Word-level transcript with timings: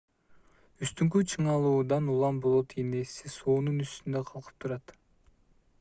үстүңкү 0.85 1.21
чыңалуудан 1.33 2.09
улам 2.15 2.41
болот 2.47 2.75
ийнеси 2.85 3.35
суунун 3.37 3.87
үстүндө 3.87 4.25
калкып 4.33 4.63
турат 4.65 4.99